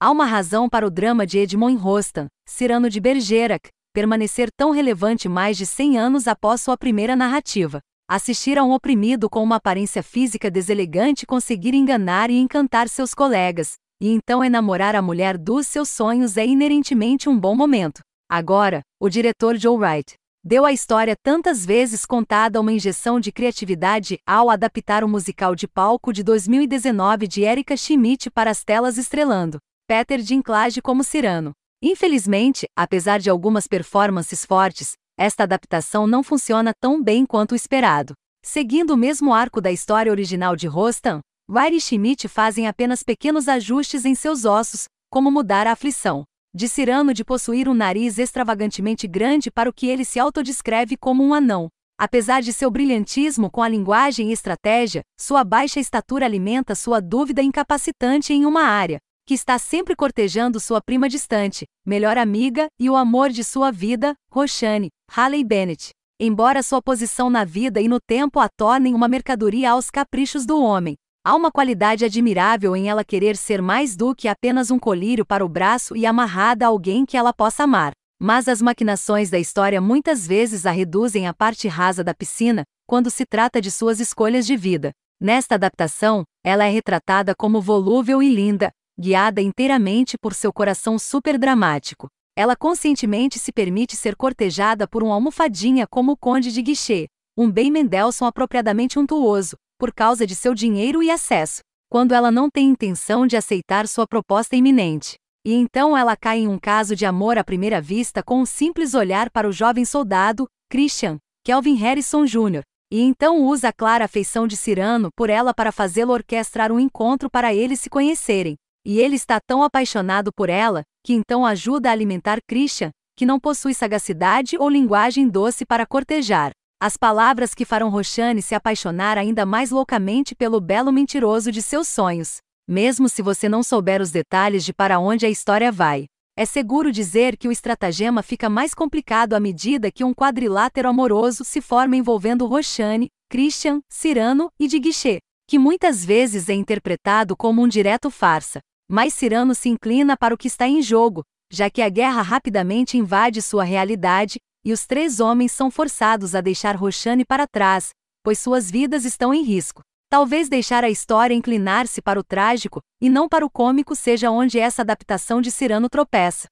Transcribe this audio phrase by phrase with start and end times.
[0.00, 5.28] Há uma razão para o drama de Edmond Rostand, Cyrano de Bergerac, permanecer tão relevante
[5.28, 7.80] mais de 100 anos após sua primeira narrativa.
[8.08, 13.72] Assistir a um oprimido com uma aparência física deselegante conseguir enganar e encantar seus colegas,
[14.00, 18.00] e então enamorar a mulher dos seus sonhos é inerentemente um bom momento.
[18.30, 24.16] Agora, o diretor Joe Wright deu à história tantas vezes contada uma injeção de criatividade
[24.24, 29.58] ao adaptar o musical de palco de 2019 de Erika Schmidt para as telas estrelando
[29.88, 31.52] Peter Dinklage como Cyrano.
[31.82, 38.12] Infelizmente, apesar de algumas performances fortes, esta adaptação não funciona tão bem quanto o esperado.
[38.44, 43.48] Seguindo o mesmo arco da história original de Rostam, Wright e Schmidt fazem apenas pequenos
[43.48, 46.24] ajustes em seus ossos, como mudar a aflição
[46.54, 51.24] de Cyrano de possuir um nariz extravagantemente grande para o que ele se autodescreve como
[51.24, 51.68] um anão.
[51.98, 57.42] Apesar de seu brilhantismo com a linguagem e estratégia, sua baixa estatura alimenta sua dúvida
[57.42, 62.96] incapacitante em uma área, que está sempre cortejando sua prima distante, melhor amiga e o
[62.96, 65.90] amor de sua vida, Roshane, Haley Bennett.
[66.18, 70.62] Embora sua posição na vida e no tempo a tornem uma mercadoria aos caprichos do
[70.62, 75.26] homem, há uma qualidade admirável em ela querer ser mais do que apenas um colírio
[75.26, 77.92] para o braço e amarrada a alguém que ela possa amar.
[78.18, 83.10] Mas as maquinações da história muitas vezes a reduzem à parte rasa da piscina, quando
[83.10, 84.90] se trata de suas escolhas de vida.
[85.20, 92.08] Nesta adaptação, ela é retratada como volúvel e linda, guiada inteiramente por seu coração superdramático.
[92.36, 97.48] Ela conscientemente se permite ser cortejada por um almofadinha como o Conde de Guichê, um
[97.50, 102.68] bem Mendelssohn apropriadamente untuoso, por causa de seu dinheiro e acesso, quando ela não tem
[102.68, 105.14] intenção de aceitar sua proposta iminente.
[105.46, 108.94] E então ela cai em um caso de amor à primeira vista com um simples
[108.94, 114.46] olhar para o jovem soldado, Christian, Kelvin Harrison Jr., e então usa a clara afeição
[114.46, 118.56] de Cyrano por ela para fazê-lo orquestrar um encontro para eles se conhecerem,
[118.88, 123.38] e ele está tão apaixonado por ela, que então ajuda a alimentar Christian, que não
[123.38, 126.52] possui sagacidade ou linguagem doce para cortejar.
[126.80, 131.86] As palavras que farão Roxane se apaixonar ainda mais loucamente pelo belo mentiroso de seus
[131.86, 132.38] sonhos.
[132.66, 136.06] Mesmo se você não souber os detalhes de para onde a história vai.
[136.34, 141.44] É seguro dizer que o estratagema fica mais complicado à medida que um quadrilátero amoroso
[141.44, 147.60] se forma envolvendo Roxane, Christian, Cyrano e de Guichê, que muitas vezes é interpretado como
[147.60, 148.60] um direto farsa.
[148.90, 151.22] Mas Cirano se inclina para o que está em jogo,
[151.52, 156.40] já que a guerra rapidamente invade sua realidade, e os três homens são forçados a
[156.40, 157.90] deixar Roxane para trás,
[158.22, 159.82] pois suas vidas estão em risco.
[160.10, 164.58] Talvez deixar a história inclinar-se para o trágico, e não para o cômico seja onde
[164.58, 166.48] essa adaptação de Cirano tropeça.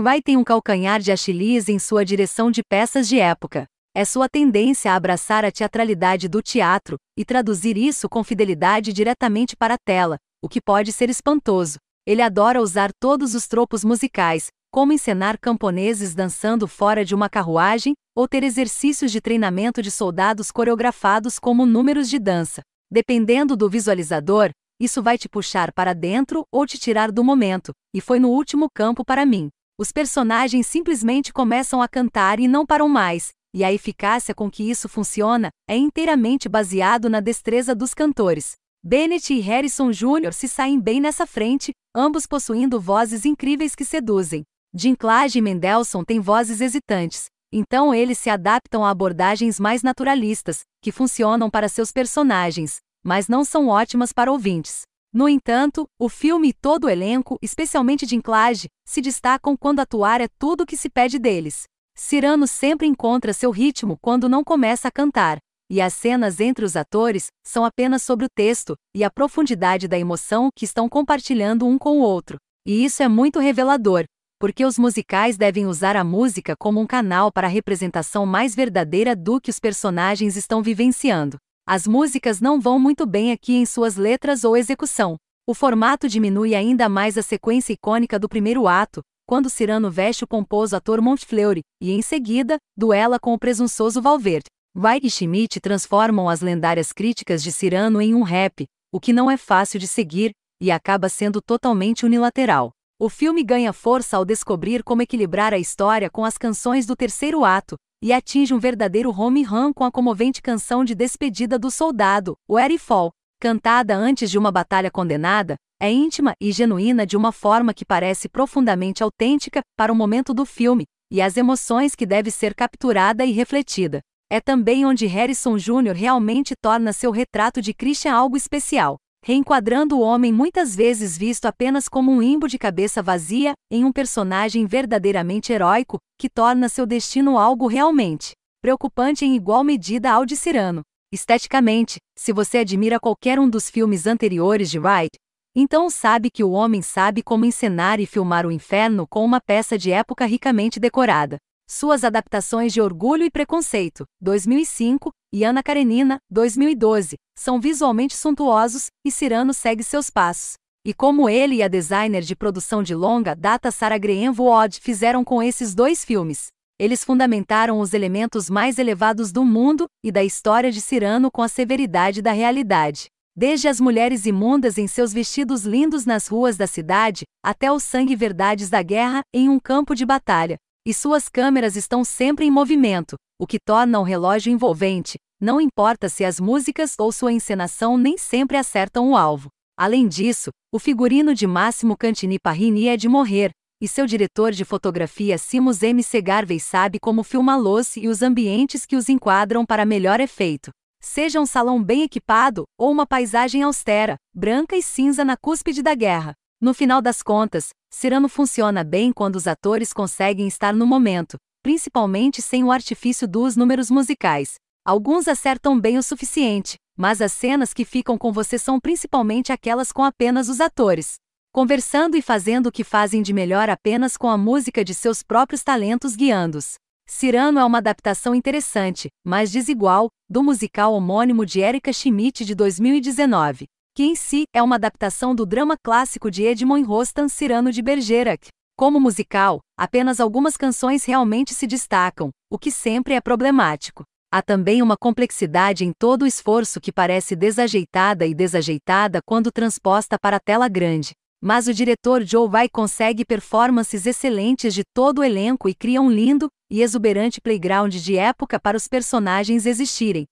[0.00, 3.66] Vai tem um calcanhar de Achilles em sua direção de peças de época.
[3.92, 9.56] É sua tendência a abraçar a teatralidade do teatro, e traduzir isso com fidelidade diretamente
[9.56, 11.76] para a tela, o que pode ser espantoso.
[12.06, 17.94] Ele adora usar todos os tropos musicais, como encenar camponeses dançando fora de uma carruagem,
[18.16, 22.62] ou ter exercícios de treinamento de soldados coreografados como números de dança.
[22.88, 24.50] Dependendo do visualizador,
[24.80, 28.68] isso vai te puxar para dentro ou te tirar do momento, e foi no último
[28.72, 29.48] campo para mim.
[29.76, 34.68] Os personagens simplesmente começam a cantar e não param mais, e a eficácia com que
[34.68, 38.52] isso funciona é inteiramente baseado na destreza dos cantores.
[38.82, 40.32] Bennett e Harrison Jr.
[40.32, 44.42] se saem bem nessa frente, ambos possuindo vozes incríveis que seduzem.
[44.72, 50.92] Dinklage e Mendelssohn têm vozes hesitantes, então eles se adaptam a abordagens mais naturalistas, que
[50.92, 54.82] funcionam para seus personagens, mas não são ótimas para ouvintes.
[55.12, 60.28] No entanto, o filme e todo o elenco, especialmente Dinklage, se destacam quando atuar é
[60.38, 61.64] tudo o que se pede deles.
[61.94, 65.38] Cyrano sempre encontra seu ritmo quando não começa a cantar,
[65.70, 69.98] e as cenas entre os atores são apenas sobre o texto e a profundidade da
[69.98, 72.38] emoção que estão compartilhando um com o outro.
[72.66, 74.04] E isso é muito revelador,
[74.40, 79.14] porque os musicais devem usar a música como um canal para a representação mais verdadeira
[79.14, 81.36] do que os personagens estão vivenciando.
[81.66, 85.16] As músicas não vão muito bem aqui em suas letras ou execução.
[85.46, 90.28] O formato diminui ainda mais a sequência icônica do primeiro ato, quando Cyrano veste o
[90.74, 94.46] ator Montfleury, e em seguida, duela com o presunçoso Valverde.
[94.76, 99.30] White e Schmidt transformam as lendárias críticas de Cyrano em um rap, o que não
[99.30, 102.72] é fácil de seguir, e acaba sendo totalmente unilateral.
[102.98, 107.44] O filme ganha força ao descobrir como equilibrar a história com as canções do terceiro
[107.44, 112.34] ato, e atinge um verdadeiro home run com a comovente canção de despedida do soldado,
[112.48, 117.72] o Fall, cantada antes de uma batalha condenada, é íntima e genuína de uma forma
[117.72, 122.54] que parece profundamente autêntica para o momento do filme, e as emoções que deve ser
[122.54, 124.00] capturada e refletida.
[124.30, 125.94] É também onde Harrison Jr.
[125.94, 128.96] realmente torna seu retrato de Christian algo especial.
[129.24, 133.92] reenquadrando o homem muitas vezes visto apenas como um imbo de cabeça vazia, em um
[133.92, 138.32] personagem verdadeiramente heróico, que torna seu destino algo realmente
[138.62, 140.82] preocupante em igual medida ao de Cyrano.
[141.10, 145.18] Esteticamente, se você admira qualquer um dos filmes anteriores de Wright,
[145.54, 149.76] então sabe que o homem sabe como encenar e filmar o inferno com uma peça
[149.76, 151.38] de época ricamente decorada.
[151.68, 159.10] Suas adaptações de Orgulho e Preconceito, 2005, e Ana Karenina, 2012, são visualmente suntuosos, e
[159.10, 160.54] Cyrano segue seus passos.
[160.84, 165.22] E como ele e a designer de produção de longa data Sarah Graham Wood fizeram
[165.22, 166.48] com esses dois filmes.
[166.78, 171.48] Eles fundamentaram os elementos mais elevados do mundo e da história de Cyrano com a
[171.48, 173.08] severidade da realidade.
[173.40, 178.14] Desde as mulheres imundas em seus vestidos lindos nas ruas da cidade, até o sangue
[178.14, 180.56] verdades da guerra em um campo de batalha,
[180.86, 186.08] e suas câmeras estão sempre em movimento, o que torna o relógio envolvente, não importa
[186.08, 189.48] se as músicas ou sua encenação nem sempre acertam o alvo.
[189.74, 194.66] Além disso, o figurino de Máximo Cantini Parrini é de morrer, e seu diretor de
[194.66, 196.02] fotografia Simos M.
[196.02, 200.70] Segarvey sabe como filmá-los e os ambientes que os enquadram para melhor efeito.
[201.02, 205.94] Seja um salão bem equipado ou uma paisagem austera, branca e cinza na cúspide da
[205.94, 206.34] guerra.
[206.60, 212.42] No final das contas, Cirano funciona bem quando os atores conseguem estar no momento, principalmente
[212.42, 214.54] sem o artifício dos números musicais.
[214.84, 219.90] Alguns acertam bem o suficiente, mas as cenas que ficam com você são principalmente aquelas
[219.90, 221.14] com apenas os atores.
[221.50, 225.62] Conversando e fazendo o que fazem de melhor apenas com a música de seus próprios
[225.62, 226.74] talentos guiando-os.
[227.20, 233.66] Cirano é uma adaptação interessante, mas desigual, do musical homônimo de Erika Schmidt de 2019
[233.94, 238.48] que em si é uma adaptação do drama clássico de Edmond Rostand Cyrano de Bergerac.
[238.74, 244.04] Como musical, apenas algumas canções realmente se destacam, o que sempre é problemático.
[244.32, 250.16] Há também uma complexidade em todo o esforço que parece desajeitada e desajeitada quando transposta
[250.18, 251.10] para a tela grande.
[251.42, 256.10] Mas o diretor Joe Vai consegue performances excelentes de todo o elenco e cria um
[256.10, 260.26] lindo e exuberante playground de época para os personagens existirem,